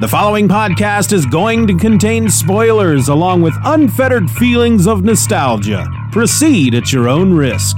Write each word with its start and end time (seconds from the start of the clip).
The 0.00 0.08
following 0.08 0.48
podcast 0.48 1.12
is 1.12 1.24
going 1.24 1.68
to 1.68 1.74
contain 1.76 2.28
spoilers 2.28 3.06
along 3.06 3.42
with 3.42 3.54
unfettered 3.62 4.28
feelings 4.28 4.88
of 4.88 5.04
nostalgia. 5.04 5.86
Proceed 6.10 6.74
at 6.74 6.92
your 6.92 7.08
own 7.08 7.32
risk. 7.32 7.76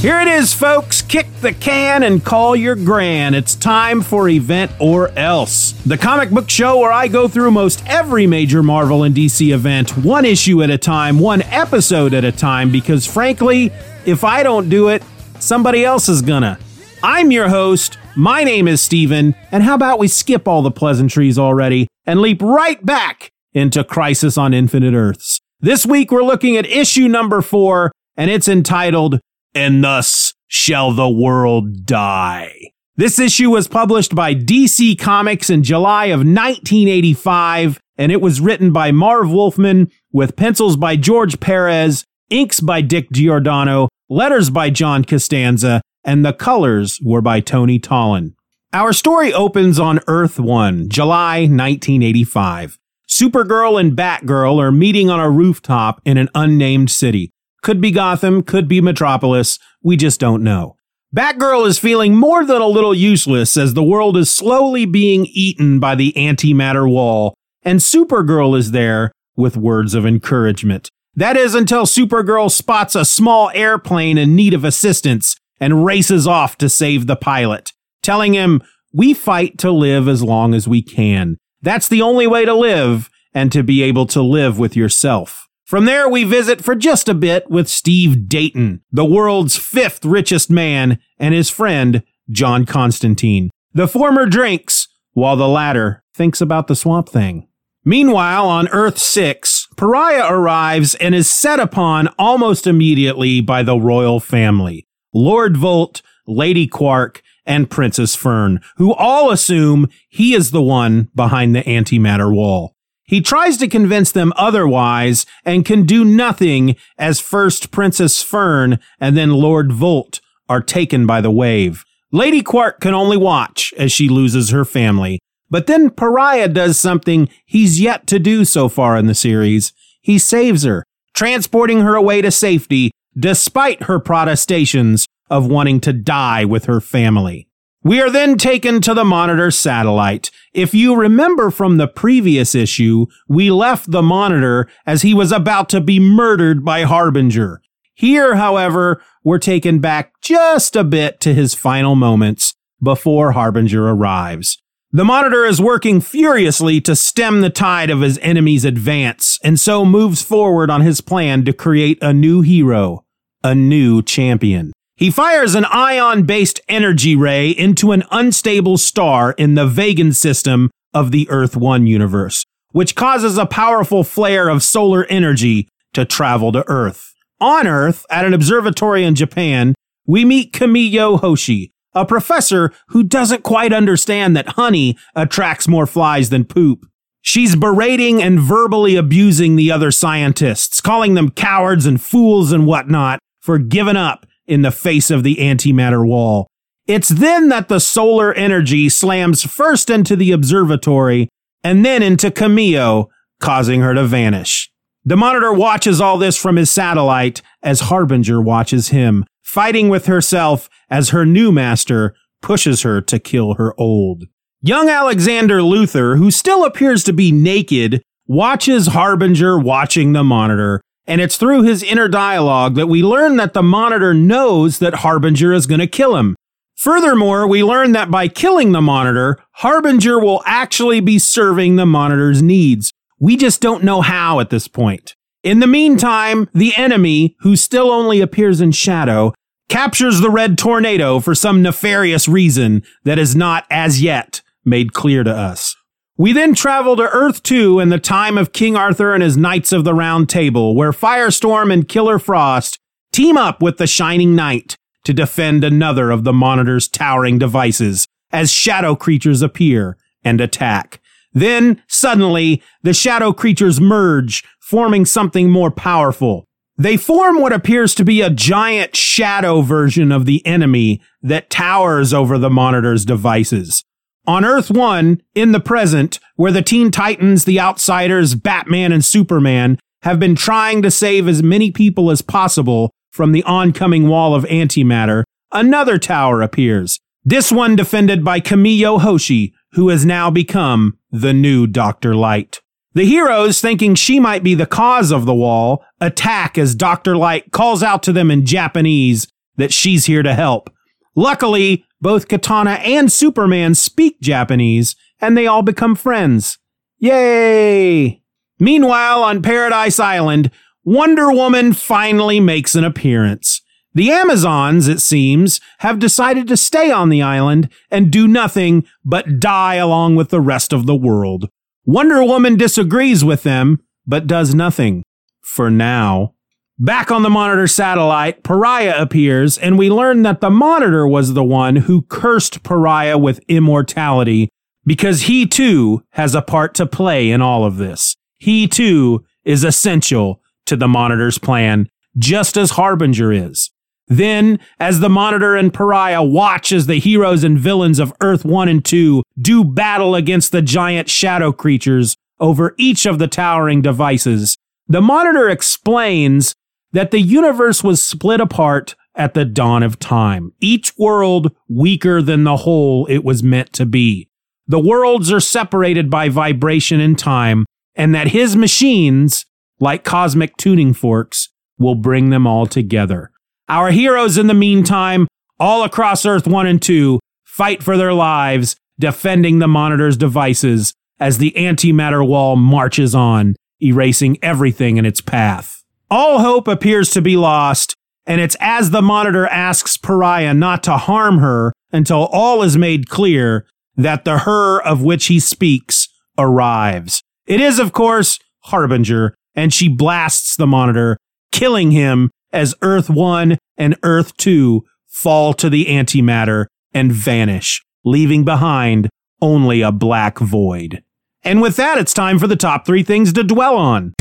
Here 0.00 0.20
it 0.20 0.28
is, 0.28 0.52
folks. 0.52 1.02
Kick 1.02 1.26
the 1.40 1.52
can 1.52 2.02
and 2.04 2.22
call 2.22 2.54
your 2.54 2.76
gran. 2.76 3.34
It's 3.34 3.54
time 3.56 4.02
for 4.02 4.28
Event 4.28 4.70
or 4.78 5.08
Else, 5.18 5.72
the 5.84 5.98
comic 5.98 6.30
book 6.30 6.48
show 6.48 6.78
where 6.78 6.92
I 6.92 7.08
go 7.08 7.26
through 7.26 7.50
most 7.50 7.82
every 7.86 8.26
major 8.26 8.62
Marvel 8.62 9.02
and 9.02 9.14
DC 9.14 9.52
event, 9.52 9.96
one 9.96 10.24
issue 10.24 10.62
at 10.62 10.70
a 10.70 10.78
time, 10.78 11.18
one 11.18 11.42
episode 11.42 12.14
at 12.14 12.24
a 12.24 12.30
time, 12.30 12.70
because 12.70 13.04
frankly, 13.06 13.72
if 14.04 14.22
I 14.22 14.44
don't 14.44 14.68
do 14.68 14.88
it, 14.88 15.02
somebody 15.40 15.84
else 15.84 16.08
is 16.08 16.22
gonna. 16.22 16.58
I'm 17.02 17.32
your 17.32 17.48
host. 17.48 17.98
My 18.14 18.44
name 18.44 18.68
is 18.68 18.80
Steven, 18.80 19.34
and 19.50 19.62
how 19.62 19.74
about 19.74 19.98
we 19.98 20.08
skip 20.08 20.46
all 20.46 20.62
the 20.62 20.70
pleasantries 20.70 21.38
already 21.38 21.88
and 22.04 22.20
leap 22.20 22.42
right 22.42 22.84
back 22.84 23.30
into 23.54 23.82
Crisis 23.82 24.38
on 24.38 24.54
Infinite 24.54 24.94
Earths? 24.94 25.40
This 25.58 25.84
week 25.84 26.12
we're 26.12 26.22
looking 26.22 26.56
at 26.56 26.66
issue 26.66 27.08
number 27.08 27.40
four, 27.42 27.90
and 28.16 28.30
it's 28.30 28.46
entitled 28.46 29.20
and 29.56 29.82
thus 29.82 30.34
shall 30.46 30.92
the 30.92 31.08
world 31.08 31.86
die. 31.86 32.52
This 32.96 33.18
issue 33.18 33.50
was 33.50 33.66
published 33.66 34.14
by 34.14 34.34
DC 34.34 34.98
Comics 34.98 35.50
in 35.50 35.62
July 35.62 36.06
of 36.06 36.20
1985, 36.20 37.80
and 37.96 38.12
it 38.12 38.20
was 38.20 38.40
written 38.40 38.70
by 38.72 38.92
Marv 38.92 39.30
Wolfman 39.30 39.90
with 40.12 40.36
pencils 40.36 40.76
by 40.76 40.96
George 40.96 41.40
Perez, 41.40 42.04
inks 42.28 42.60
by 42.60 42.82
Dick 42.82 43.10
Giordano, 43.10 43.88
letters 44.08 44.50
by 44.50 44.70
John 44.70 45.04
Costanza, 45.04 45.80
and 46.04 46.24
the 46.24 46.32
colors 46.32 47.00
were 47.02 47.22
by 47.22 47.40
Tony 47.40 47.78
Tollin. 47.78 48.34
Our 48.72 48.92
story 48.92 49.32
opens 49.32 49.78
on 49.78 50.00
Earth 50.06 50.38
1, 50.38 50.90
July 50.90 51.40
1985. 51.40 52.78
Supergirl 53.08 53.80
and 53.80 53.96
Batgirl 53.96 54.60
are 54.60 54.72
meeting 54.72 55.08
on 55.08 55.20
a 55.20 55.30
rooftop 55.30 56.02
in 56.04 56.18
an 56.18 56.28
unnamed 56.34 56.90
city. 56.90 57.32
Could 57.66 57.80
be 57.80 57.90
Gotham, 57.90 58.44
could 58.44 58.68
be 58.68 58.80
Metropolis. 58.80 59.58
We 59.82 59.96
just 59.96 60.20
don't 60.20 60.44
know. 60.44 60.76
Batgirl 61.12 61.66
is 61.66 61.80
feeling 61.80 62.14
more 62.14 62.44
than 62.44 62.62
a 62.62 62.68
little 62.68 62.94
useless 62.94 63.56
as 63.56 63.74
the 63.74 63.82
world 63.82 64.16
is 64.16 64.30
slowly 64.30 64.84
being 64.84 65.26
eaten 65.30 65.80
by 65.80 65.96
the 65.96 66.12
antimatter 66.12 66.88
wall, 66.88 67.34
and 67.64 67.80
Supergirl 67.80 68.56
is 68.56 68.70
there 68.70 69.10
with 69.34 69.56
words 69.56 69.94
of 69.94 70.06
encouragement. 70.06 70.90
That 71.16 71.36
is 71.36 71.56
until 71.56 71.86
Supergirl 71.86 72.52
spots 72.52 72.94
a 72.94 73.04
small 73.04 73.50
airplane 73.52 74.16
in 74.16 74.36
need 74.36 74.54
of 74.54 74.62
assistance 74.62 75.34
and 75.58 75.84
races 75.84 76.24
off 76.24 76.56
to 76.58 76.68
save 76.68 77.08
the 77.08 77.16
pilot, 77.16 77.72
telling 78.00 78.34
him, 78.34 78.62
We 78.92 79.12
fight 79.12 79.58
to 79.58 79.72
live 79.72 80.06
as 80.06 80.22
long 80.22 80.54
as 80.54 80.68
we 80.68 80.82
can. 80.82 81.36
That's 81.62 81.88
the 81.88 82.02
only 82.02 82.28
way 82.28 82.44
to 82.44 82.54
live 82.54 83.10
and 83.34 83.50
to 83.50 83.64
be 83.64 83.82
able 83.82 84.06
to 84.06 84.22
live 84.22 84.56
with 84.56 84.76
yourself. 84.76 85.45
From 85.66 85.84
there, 85.84 86.08
we 86.08 86.22
visit 86.22 86.62
for 86.62 86.76
just 86.76 87.08
a 87.08 87.14
bit 87.14 87.50
with 87.50 87.66
Steve 87.66 88.28
Dayton, 88.28 88.82
the 88.92 89.04
world's 89.04 89.56
fifth 89.56 90.04
richest 90.04 90.48
man, 90.48 91.00
and 91.18 91.34
his 91.34 91.50
friend, 91.50 92.04
John 92.30 92.66
Constantine. 92.66 93.50
The 93.72 93.88
former 93.88 94.26
drinks, 94.26 94.86
while 95.14 95.34
the 95.34 95.48
latter 95.48 96.04
thinks 96.14 96.40
about 96.40 96.68
the 96.68 96.76
swamp 96.76 97.08
thing. 97.08 97.48
Meanwhile, 97.84 98.46
on 98.48 98.68
Earth 98.68 98.98
6, 98.98 99.66
Pariah 99.76 100.32
arrives 100.32 100.94
and 100.94 101.16
is 101.16 101.28
set 101.28 101.58
upon 101.58 102.10
almost 102.16 102.68
immediately 102.68 103.40
by 103.40 103.64
the 103.64 103.76
royal 103.76 104.20
family. 104.20 104.86
Lord 105.12 105.56
Volt, 105.56 106.00
Lady 106.28 106.68
Quark, 106.68 107.22
and 107.44 107.68
Princess 107.68 108.14
Fern, 108.14 108.60
who 108.76 108.94
all 108.94 109.32
assume 109.32 109.88
he 110.08 110.32
is 110.32 110.52
the 110.52 110.62
one 110.62 111.08
behind 111.16 111.56
the 111.56 111.64
antimatter 111.64 112.32
wall. 112.32 112.75
He 113.06 113.20
tries 113.20 113.56
to 113.58 113.68
convince 113.68 114.10
them 114.10 114.32
otherwise 114.36 115.26
and 115.44 115.64
can 115.64 115.84
do 115.84 116.04
nothing 116.04 116.76
as 116.98 117.20
first 117.20 117.70
Princess 117.70 118.22
Fern 118.22 118.78
and 119.00 119.16
then 119.16 119.30
Lord 119.30 119.72
Volt 119.72 120.20
are 120.48 120.62
taken 120.62 121.06
by 121.06 121.20
the 121.20 121.30
wave. 121.30 121.84
Lady 122.12 122.42
Quark 122.42 122.80
can 122.80 122.94
only 122.94 123.16
watch 123.16 123.72
as 123.78 123.92
she 123.92 124.08
loses 124.08 124.50
her 124.50 124.64
family. 124.64 125.20
But 125.48 125.66
then 125.66 125.90
Pariah 125.90 126.48
does 126.48 126.78
something 126.78 127.28
he's 127.44 127.80
yet 127.80 128.06
to 128.08 128.18
do 128.18 128.44
so 128.44 128.68
far 128.68 128.96
in 128.96 129.06
the 129.06 129.14
series. 129.14 129.72
He 130.00 130.18
saves 130.18 130.64
her, 130.64 130.84
transporting 131.14 131.80
her 131.80 131.94
away 131.94 132.22
to 132.22 132.30
safety 132.30 132.90
despite 133.18 133.84
her 133.84 133.98
protestations 133.98 135.06
of 135.30 135.46
wanting 135.46 135.80
to 135.80 135.92
die 135.92 136.44
with 136.44 136.66
her 136.66 136.80
family. 136.80 137.45
We 137.86 138.00
are 138.00 138.10
then 138.10 138.36
taken 138.36 138.80
to 138.80 138.94
the 138.94 139.04
monitor 139.04 139.52
satellite. 139.52 140.32
If 140.52 140.74
you 140.74 140.96
remember 140.96 141.52
from 141.52 141.76
the 141.76 141.86
previous 141.86 142.52
issue, 142.52 143.06
we 143.28 143.48
left 143.48 143.92
the 143.92 144.02
monitor 144.02 144.66
as 144.84 145.02
he 145.02 145.14
was 145.14 145.30
about 145.30 145.68
to 145.68 145.80
be 145.80 146.00
murdered 146.00 146.64
by 146.64 146.82
Harbinger. 146.82 147.62
Here, 147.94 148.34
however, 148.34 149.00
we're 149.22 149.38
taken 149.38 149.78
back 149.78 150.20
just 150.20 150.74
a 150.74 150.82
bit 150.82 151.20
to 151.20 151.32
his 151.32 151.54
final 151.54 151.94
moments 151.94 152.54
before 152.82 153.30
Harbinger 153.30 153.86
arrives. 153.88 154.60
The 154.90 155.04
monitor 155.04 155.44
is 155.44 155.60
working 155.60 156.00
furiously 156.00 156.80
to 156.80 156.96
stem 156.96 157.40
the 157.40 157.50
tide 157.50 157.90
of 157.90 158.00
his 158.00 158.18
enemy's 158.18 158.64
advance, 158.64 159.38
and 159.44 159.60
so 159.60 159.84
moves 159.84 160.22
forward 160.22 160.70
on 160.70 160.80
his 160.80 161.00
plan 161.00 161.44
to 161.44 161.52
create 161.52 161.98
a 162.02 162.12
new 162.12 162.40
hero, 162.40 163.04
a 163.44 163.54
new 163.54 164.02
champion. 164.02 164.72
He 164.96 165.10
fires 165.10 165.54
an 165.54 165.66
ion 165.66 166.22
based 166.22 166.58
energy 166.68 167.14
ray 167.14 167.50
into 167.50 167.92
an 167.92 168.04
unstable 168.10 168.78
star 168.78 169.32
in 169.32 169.54
the 169.54 169.66
Vegan 169.66 170.14
system 170.14 170.70
of 170.94 171.10
the 171.10 171.28
Earth 171.28 171.54
1 171.54 171.86
universe, 171.86 172.46
which 172.72 172.94
causes 172.94 173.36
a 173.36 173.44
powerful 173.44 174.04
flare 174.04 174.48
of 174.48 174.62
solar 174.62 175.04
energy 175.06 175.68
to 175.92 176.06
travel 176.06 176.50
to 176.52 176.66
Earth. 176.66 177.12
On 177.40 177.66
Earth, 177.66 178.06
at 178.08 178.24
an 178.24 178.32
observatory 178.32 179.04
in 179.04 179.14
Japan, 179.14 179.74
we 180.06 180.24
meet 180.24 180.54
Kamiyo 180.54 181.20
Hoshi, 181.20 181.72
a 181.92 182.06
professor 182.06 182.72
who 182.88 183.02
doesn't 183.02 183.42
quite 183.42 183.74
understand 183.74 184.34
that 184.34 184.50
honey 184.50 184.96
attracts 185.14 185.68
more 185.68 185.86
flies 185.86 186.30
than 186.30 186.44
poop. 186.44 186.86
She's 187.20 187.54
berating 187.54 188.22
and 188.22 188.40
verbally 188.40 188.96
abusing 188.96 189.56
the 189.56 189.70
other 189.70 189.90
scientists, 189.90 190.80
calling 190.80 191.12
them 191.12 191.30
cowards 191.30 191.84
and 191.84 192.00
fools 192.00 192.50
and 192.50 192.66
whatnot 192.66 193.18
for 193.42 193.58
giving 193.58 193.96
up 193.96 194.25
in 194.46 194.62
the 194.62 194.70
face 194.70 195.10
of 195.10 195.22
the 195.22 195.36
antimatter 195.36 196.06
wall. 196.06 196.46
It's 196.86 197.08
then 197.08 197.48
that 197.48 197.68
the 197.68 197.80
solar 197.80 198.32
energy 198.34 198.88
slams 198.88 199.42
first 199.42 199.90
into 199.90 200.14
the 200.14 200.32
observatory 200.32 201.28
and 201.64 201.84
then 201.84 202.02
into 202.02 202.30
Kamiyo, 202.30 203.06
causing 203.40 203.80
her 203.80 203.92
to 203.94 204.04
vanish. 204.04 204.70
The 205.04 205.16
monitor 205.16 205.52
watches 205.52 206.00
all 206.00 206.18
this 206.18 206.36
from 206.36 206.56
his 206.56 206.70
satellite 206.70 207.42
as 207.62 207.80
Harbinger 207.80 208.40
watches 208.40 208.88
him, 208.88 209.24
fighting 209.42 209.88
with 209.88 210.06
herself 210.06 210.68
as 210.88 211.10
her 211.10 211.26
new 211.26 211.50
master 211.50 212.14
pushes 212.40 212.82
her 212.82 213.00
to 213.02 213.18
kill 213.18 213.54
her 213.54 213.74
old. 213.78 214.24
Young 214.62 214.88
Alexander 214.88 215.62
Luther, 215.62 216.16
who 216.16 216.30
still 216.30 216.64
appears 216.64 217.04
to 217.04 217.12
be 217.12 217.30
naked, 217.30 218.02
watches 218.26 218.88
Harbinger 218.88 219.58
watching 219.58 220.12
the 220.12 220.24
monitor 220.24 220.80
and 221.06 221.20
it's 221.20 221.36
through 221.36 221.62
his 221.62 221.82
inner 221.82 222.08
dialogue 222.08 222.74
that 222.74 222.88
we 222.88 223.02
learn 223.02 223.36
that 223.36 223.54
the 223.54 223.62
monitor 223.62 224.12
knows 224.12 224.78
that 224.78 224.96
Harbinger 224.96 225.52
is 225.52 225.66
going 225.66 225.80
to 225.80 225.86
kill 225.86 226.16
him. 226.16 226.36
Furthermore, 226.76 227.46
we 227.46 227.64
learn 227.64 227.92
that 227.92 228.10
by 228.10 228.28
killing 228.28 228.72
the 228.72 228.82
monitor, 228.82 229.38
Harbinger 229.52 230.18
will 230.20 230.42
actually 230.44 231.00
be 231.00 231.18
serving 231.18 231.76
the 231.76 231.86
monitor's 231.86 232.42
needs. 232.42 232.92
We 233.18 233.36
just 233.36 233.62
don't 233.62 233.84
know 233.84 234.02
how 234.02 234.40
at 234.40 234.50
this 234.50 234.68
point. 234.68 235.14
In 235.42 235.60
the 235.60 235.66
meantime, 235.66 236.50
the 236.52 236.74
enemy, 236.76 237.36
who 237.40 237.56
still 237.56 237.90
only 237.90 238.20
appears 238.20 238.60
in 238.60 238.72
shadow, 238.72 239.32
captures 239.68 240.20
the 240.20 240.30
red 240.30 240.58
tornado 240.58 241.18
for 241.20 241.34
some 241.34 241.62
nefarious 241.62 242.28
reason 242.28 242.82
that 243.04 243.18
is 243.18 243.34
not 243.34 243.64
as 243.70 244.02
yet 244.02 244.42
made 244.64 244.92
clear 244.92 245.24
to 245.24 245.30
us. 245.30 245.76
We 246.18 246.32
then 246.32 246.54
travel 246.54 246.96
to 246.96 247.10
Earth 247.10 247.42
2 247.42 247.78
in 247.78 247.90
the 247.90 247.98
time 247.98 248.38
of 248.38 248.54
King 248.54 248.74
Arthur 248.74 249.12
and 249.12 249.22
his 249.22 249.36
Knights 249.36 249.70
of 249.70 249.84
the 249.84 249.92
Round 249.92 250.30
Table, 250.30 250.74
where 250.74 250.92
Firestorm 250.92 251.70
and 251.70 251.86
Killer 251.86 252.18
Frost 252.18 252.78
team 253.12 253.36
up 253.36 253.60
with 253.60 253.76
the 253.76 253.86
Shining 253.86 254.34
Knight 254.34 254.78
to 255.04 255.12
defend 255.12 255.62
another 255.62 256.10
of 256.10 256.24
the 256.24 256.32
Monitor's 256.32 256.88
towering 256.88 257.38
devices 257.38 258.08
as 258.32 258.50
shadow 258.50 258.96
creatures 258.96 259.42
appear 259.42 259.98
and 260.24 260.40
attack. 260.40 261.02
Then, 261.34 261.82
suddenly, 261.86 262.62
the 262.82 262.94
shadow 262.94 263.34
creatures 263.34 263.78
merge, 263.78 264.42
forming 264.58 265.04
something 265.04 265.50
more 265.50 265.70
powerful. 265.70 266.46
They 266.78 266.96
form 266.96 267.42
what 267.42 267.52
appears 267.52 267.94
to 267.94 268.06
be 268.06 268.22
a 268.22 268.30
giant 268.30 268.96
shadow 268.96 269.60
version 269.60 270.12
of 270.12 270.24
the 270.24 270.44
enemy 270.46 271.02
that 271.20 271.50
towers 271.50 272.14
over 272.14 272.38
the 272.38 272.50
Monitor's 272.50 273.04
devices. 273.04 273.84
On 274.26 274.44
Earth 274.44 274.70
1, 274.70 275.22
in 275.34 275.52
the 275.52 275.60
present, 275.60 276.18
where 276.34 276.50
the 276.50 276.62
Teen 276.62 276.90
Titans, 276.90 277.44
the 277.44 277.60
Outsiders, 277.60 278.34
Batman, 278.34 278.90
and 278.90 279.04
Superman 279.04 279.78
have 280.02 280.18
been 280.18 280.34
trying 280.34 280.82
to 280.82 280.90
save 280.90 281.28
as 281.28 281.42
many 281.42 281.70
people 281.70 282.10
as 282.10 282.22
possible 282.22 282.92
from 283.12 283.32
the 283.32 283.44
oncoming 283.44 284.08
wall 284.08 284.34
of 284.34 284.44
antimatter, 284.44 285.22
another 285.52 285.96
tower 285.96 286.42
appears. 286.42 286.98
This 287.24 287.50
one 287.50 287.76
defended 287.76 288.24
by 288.24 288.40
Kamiyo 288.40 289.00
Hoshi, 289.00 289.54
who 289.72 289.88
has 289.88 290.04
now 290.04 290.30
become 290.30 290.98
the 291.10 291.32
new 291.32 291.66
Dr. 291.66 292.14
Light. 292.14 292.60
The 292.94 293.04
heroes, 293.04 293.60
thinking 293.60 293.94
she 293.94 294.18
might 294.18 294.42
be 294.42 294.54
the 294.54 294.66
cause 294.66 295.10
of 295.10 295.26
the 295.26 295.34
wall, 295.34 295.84
attack 296.00 296.56
as 296.56 296.74
Dr. 296.74 297.16
Light 297.16 297.52
calls 297.52 297.82
out 297.82 298.02
to 298.04 298.12
them 298.12 298.30
in 298.30 298.46
Japanese 298.46 299.28
that 299.56 299.72
she's 299.72 300.06
here 300.06 300.22
to 300.22 300.34
help. 300.34 300.70
Luckily, 301.16 301.84
both 302.00 302.28
Katana 302.28 302.72
and 302.72 303.10
Superman 303.10 303.74
speak 303.74 304.20
Japanese, 304.20 304.94
and 305.20 305.36
they 305.36 305.46
all 305.46 305.62
become 305.62 305.96
friends. 305.96 306.58
Yay! 306.98 308.22
Meanwhile, 308.60 309.22
on 309.22 309.42
Paradise 309.42 309.98
Island, 309.98 310.50
Wonder 310.84 311.32
Woman 311.32 311.72
finally 311.72 312.38
makes 312.38 312.74
an 312.74 312.84
appearance. 312.84 313.62
The 313.94 314.12
Amazons, 314.12 314.88
it 314.88 315.00
seems, 315.00 315.58
have 315.78 315.98
decided 315.98 316.46
to 316.48 316.56
stay 316.56 316.90
on 316.90 317.08
the 317.08 317.22
island 317.22 317.70
and 317.90 318.10
do 318.10 318.28
nothing 318.28 318.86
but 319.04 319.40
die 319.40 319.76
along 319.76 320.16
with 320.16 320.28
the 320.28 320.40
rest 320.40 320.72
of 320.72 320.86
the 320.86 320.94
world. 320.94 321.48
Wonder 321.86 322.22
Woman 322.22 322.56
disagrees 322.56 323.24
with 323.24 323.42
them, 323.42 323.80
but 324.06 324.26
does 324.26 324.54
nothing. 324.54 325.02
For 325.40 325.70
now. 325.70 326.35
Back 326.78 327.10
on 327.10 327.22
the 327.22 327.30
Monitor 327.30 327.66
satellite, 327.66 328.42
Pariah 328.42 329.00
appears, 329.00 329.56
and 329.56 329.78
we 329.78 329.88
learn 329.88 330.24
that 330.24 330.42
the 330.42 330.50
Monitor 330.50 331.08
was 331.08 331.32
the 331.32 331.42
one 331.42 331.76
who 331.76 332.02
cursed 332.02 332.62
Pariah 332.62 333.16
with 333.16 333.40
immortality 333.48 334.50
because 334.84 335.22
he 335.22 335.46
too 335.46 336.02
has 336.10 336.34
a 336.34 336.42
part 336.42 336.74
to 336.74 336.84
play 336.84 337.30
in 337.30 337.40
all 337.40 337.64
of 337.64 337.78
this. 337.78 338.14
He 338.36 338.68
too 338.68 339.24
is 339.42 339.64
essential 339.64 340.42
to 340.66 340.76
the 340.76 340.86
Monitor's 340.86 341.38
plan, 341.38 341.88
just 342.18 342.58
as 342.58 342.72
Harbinger 342.72 343.32
is. 343.32 343.70
Then, 344.08 344.58
as 344.78 345.00
the 345.00 345.08
Monitor 345.08 345.56
and 345.56 345.72
Pariah 345.72 346.22
watch 346.22 346.72
as 346.72 346.86
the 346.86 346.98
heroes 346.98 347.42
and 347.42 347.58
villains 347.58 347.98
of 347.98 348.12
Earth 348.20 348.44
1 348.44 348.68
and 348.68 348.84
2 348.84 349.22
do 349.40 349.64
battle 349.64 350.14
against 350.14 350.52
the 350.52 350.60
giant 350.60 351.08
shadow 351.08 351.52
creatures 351.52 352.18
over 352.38 352.74
each 352.76 353.06
of 353.06 353.18
the 353.18 353.28
towering 353.28 353.80
devices, 353.80 354.58
the 354.86 355.00
Monitor 355.00 355.48
explains 355.48 356.54
that 356.96 357.10
the 357.10 357.20
universe 357.20 357.84
was 357.84 358.02
split 358.02 358.40
apart 358.40 358.94
at 359.14 359.34
the 359.34 359.44
dawn 359.44 359.82
of 359.82 359.98
time, 359.98 360.52
each 360.60 360.96
world 360.96 361.54
weaker 361.68 362.22
than 362.22 362.44
the 362.44 362.56
whole 362.58 363.04
it 363.06 363.22
was 363.22 363.42
meant 363.42 363.70
to 363.74 363.84
be. 363.84 364.30
The 364.66 364.78
worlds 364.78 365.30
are 365.30 365.40
separated 365.40 366.08
by 366.08 366.30
vibration 366.30 367.00
and 367.00 367.18
time, 367.18 367.66
and 367.94 368.14
that 368.14 368.28
his 368.28 368.56
machines, 368.56 369.44
like 369.78 370.04
cosmic 370.04 370.56
tuning 370.56 370.94
forks, 370.94 371.50
will 371.78 371.96
bring 371.96 372.30
them 372.30 372.46
all 372.46 372.64
together. 372.64 373.30
Our 373.68 373.90
heroes, 373.90 374.38
in 374.38 374.46
the 374.46 374.54
meantime, 374.54 375.28
all 375.60 375.84
across 375.84 376.24
Earth 376.24 376.46
1 376.46 376.66
and 376.66 376.80
2, 376.80 377.20
fight 377.44 377.82
for 377.82 377.98
their 377.98 378.14
lives, 378.14 378.74
defending 378.98 379.58
the 379.58 379.68
Monitor's 379.68 380.16
devices 380.16 380.94
as 381.20 381.36
the 381.36 381.52
antimatter 381.58 382.26
wall 382.26 382.56
marches 382.56 383.14
on, 383.14 383.54
erasing 383.82 384.38
everything 384.42 384.96
in 384.96 385.04
its 385.04 385.20
path. 385.20 385.75
All 386.10 386.38
hope 386.38 386.68
appears 386.68 387.10
to 387.10 387.22
be 387.22 387.36
lost, 387.36 387.96
and 388.26 388.40
it's 388.40 388.56
as 388.60 388.90
the 388.90 389.02
monitor 389.02 389.46
asks 389.48 389.96
Pariah 389.96 390.54
not 390.54 390.84
to 390.84 390.96
harm 390.96 391.38
her 391.38 391.72
until 391.92 392.26
all 392.26 392.62
is 392.62 392.76
made 392.76 393.08
clear 393.08 393.66
that 393.96 394.24
the 394.24 394.38
her 394.40 394.80
of 394.80 395.02
which 395.02 395.26
he 395.26 395.40
speaks 395.40 396.08
arrives. 396.38 397.22
It 397.46 397.60
is, 397.60 397.80
of 397.80 397.92
course, 397.92 398.38
Harbinger, 398.64 399.34
and 399.54 399.74
she 399.74 399.88
blasts 399.88 400.56
the 400.56 400.66
monitor, 400.66 401.16
killing 401.50 401.90
him 401.90 402.30
as 402.52 402.74
Earth 402.82 403.10
1 403.10 403.58
and 403.76 403.96
Earth 404.04 404.36
2 404.36 404.84
fall 405.08 405.54
to 405.54 405.68
the 405.68 405.86
antimatter 405.86 406.66
and 406.92 407.10
vanish, 407.10 407.82
leaving 408.04 408.44
behind 408.44 409.08
only 409.40 409.82
a 409.82 409.90
black 409.90 410.38
void. 410.38 411.02
And 411.42 411.60
with 411.60 411.76
that, 411.76 411.98
it's 411.98 412.14
time 412.14 412.38
for 412.38 412.46
the 412.46 412.56
top 412.56 412.86
three 412.86 413.02
things 413.02 413.32
to 413.32 413.42
dwell 413.42 413.76
on. 413.76 414.14